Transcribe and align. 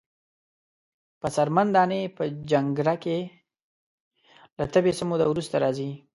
په 1.19 1.27
څرمن 1.35 1.67
دانی 1.75 2.01
په 2.17 2.23
جنکره 2.49 2.95
کښی 3.03 3.19
له 4.57 4.65
تبی 4.73 4.91
څه 4.97 5.03
موده 5.09 5.25
وروسته 5.29 5.55
راځی۔ 5.63 5.89